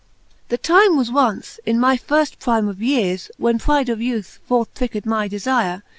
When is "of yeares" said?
2.67-3.29